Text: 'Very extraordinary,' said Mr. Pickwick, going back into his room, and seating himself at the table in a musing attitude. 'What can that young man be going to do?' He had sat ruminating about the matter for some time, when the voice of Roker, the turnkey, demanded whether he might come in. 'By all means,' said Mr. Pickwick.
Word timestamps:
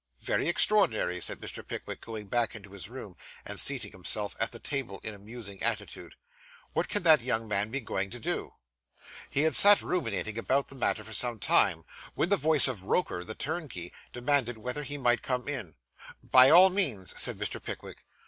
'Very 0.19 0.47
extraordinary,' 0.47 1.21
said 1.21 1.39
Mr. 1.39 1.63
Pickwick, 1.67 2.01
going 2.01 2.25
back 2.25 2.55
into 2.55 2.71
his 2.71 2.89
room, 2.89 3.15
and 3.45 3.59
seating 3.59 3.91
himself 3.91 4.35
at 4.39 4.51
the 4.51 4.57
table 4.57 4.99
in 5.03 5.13
a 5.13 5.19
musing 5.19 5.61
attitude. 5.61 6.15
'What 6.73 6.87
can 6.87 7.03
that 7.03 7.21
young 7.21 7.47
man 7.47 7.69
be 7.69 7.81
going 7.81 8.09
to 8.09 8.19
do?' 8.19 8.53
He 9.29 9.41
had 9.41 9.53
sat 9.55 9.83
ruminating 9.83 10.39
about 10.39 10.69
the 10.69 10.75
matter 10.75 11.03
for 11.03 11.13
some 11.13 11.37
time, 11.39 11.85
when 12.15 12.29
the 12.29 12.35
voice 12.35 12.67
of 12.67 12.85
Roker, 12.85 13.23
the 13.23 13.35
turnkey, 13.35 13.93
demanded 14.11 14.57
whether 14.57 14.81
he 14.81 14.97
might 14.97 15.21
come 15.21 15.47
in. 15.47 15.75
'By 16.23 16.49
all 16.49 16.71
means,' 16.71 17.13
said 17.21 17.37
Mr. 17.37 17.61
Pickwick. 17.61 18.03